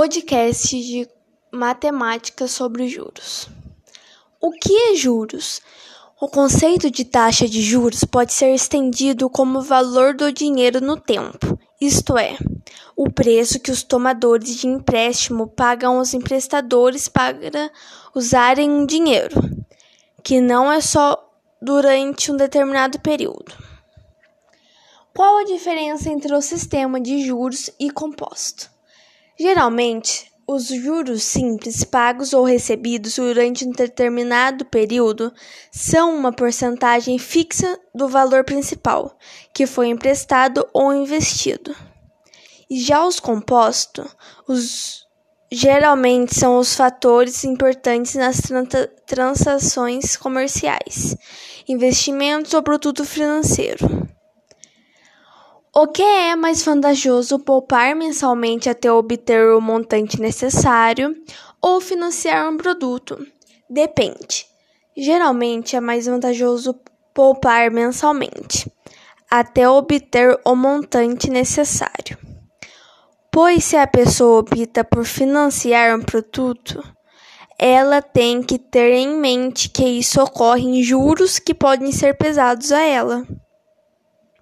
podcast 0.00 0.80
de 0.80 1.06
matemática 1.52 2.48
sobre 2.48 2.88
juros. 2.88 3.50
O 4.40 4.50
que 4.50 4.74
é 4.74 4.94
juros? 4.94 5.60
O 6.18 6.26
conceito 6.26 6.90
de 6.90 7.04
taxa 7.04 7.46
de 7.46 7.60
juros 7.60 8.02
pode 8.04 8.32
ser 8.32 8.54
estendido 8.54 9.28
como 9.28 9.60
valor 9.60 10.14
do 10.14 10.32
dinheiro 10.32 10.80
no 10.80 10.98
tempo, 10.98 11.58
isto 11.78 12.16
é, 12.16 12.38
o 12.96 13.12
preço 13.12 13.60
que 13.60 13.70
os 13.70 13.82
tomadores 13.82 14.56
de 14.56 14.66
empréstimo 14.66 15.46
pagam 15.46 15.98
aos 15.98 16.14
emprestadores 16.14 17.06
para 17.06 17.70
usarem 18.14 18.70
um 18.70 18.86
dinheiro, 18.86 19.38
que 20.24 20.40
não 20.40 20.72
é 20.72 20.80
só 20.80 21.30
durante 21.60 22.32
um 22.32 22.38
determinado 22.38 22.98
período. 23.00 23.52
Qual 25.14 25.40
a 25.40 25.44
diferença 25.44 26.08
entre 26.08 26.34
o 26.34 26.40
sistema 26.40 26.98
de 26.98 27.22
juros 27.22 27.68
e 27.78 27.90
composto? 27.90 28.79
Geralmente, 29.40 30.30
os 30.46 30.66
juros 30.66 31.22
simples 31.22 31.82
pagos 31.82 32.34
ou 32.34 32.44
recebidos 32.44 33.16
durante 33.16 33.66
um 33.66 33.70
determinado 33.70 34.66
período 34.66 35.32
são 35.72 36.14
uma 36.14 36.30
porcentagem 36.30 37.18
fixa 37.18 37.80
do 37.94 38.06
valor 38.06 38.44
principal 38.44 39.16
que 39.54 39.66
foi 39.66 39.88
emprestado 39.88 40.68
ou 40.74 40.92
investido. 40.92 41.74
E 42.68 42.78
já 42.78 43.02
os 43.02 43.18
compostos, 43.18 44.14
os 44.46 45.06
geralmente 45.50 46.38
são 46.38 46.58
os 46.58 46.74
fatores 46.74 47.42
importantes 47.42 48.16
nas 48.16 48.42
transações 49.06 50.18
comerciais, 50.18 51.16
investimentos 51.66 52.52
ou 52.52 52.62
produto 52.62 53.06
financeiro. 53.06 54.10
O 55.72 55.86
que 55.86 56.02
é 56.02 56.34
mais 56.34 56.64
vantajoso 56.64 57.38
poupar 57.38 57.94
mensalmente 57.94 58.68
até 58.68 58.90
obter 58.90 59.54
o 59.54 59.60
montante 59.60 60.20
necessário 60.20 61.14
ou 61.62 61.80
financiar 61.80 62.50
um 62.50 62.56
produto? 62.56 63.24
Depende. 63.68 64.46
Geralmente 64.96 65.76
é 65.76 65.80
mais 65.80 66.06
vantajoso 66.06 66.74
poupar 67.14 67.70
mensalmente 67.70 68.68
até 69.30 69.68
obter 69.68 70.40
o 70.44 70.56
montante 70.56 71.30
necessário. 71.30 72.18
Pois 73.30 73.62
se 73.62 73.76
a 73.76 73.86
pessoa 73.86 74.40
opta 74.40 74.82
por 74.82 75.04
financiar 75.04 75.96
um 75.96 76.02
produto, 76.02 76.82
ela 77.56 78.02
tem 78.02 78.42
que 78.42 78.58
ter 78.58 78.90
em 78.94 79.16
mente 79.16 79.68
que 79.68 79.84
isso 79.84 80.20
ocorre 80.20 80.64
em 80.64 80.82
juros 80.82 81.38
que 81.38 81.54
podem 81.54 81.92
ser 81.92 82.18
pesados 82.18 82.72
a 82.72 82.80
ela. 82.80 83.24